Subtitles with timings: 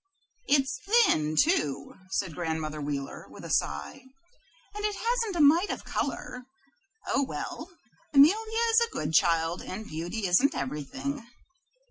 [0.47, 4.01] "It's thin, too," said Grandmother Wheeler, with a sigh,
[4.73, 6.45] "and it hasn't a mite of color.
[7.05, 7.69] Oh, well,
[8.11, 8.39] Amelia
[8.71, 11.21] is a good child, and beauty isn't everything."